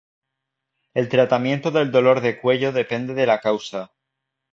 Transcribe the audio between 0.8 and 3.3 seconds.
El tratamiento del dolor de cuello depende de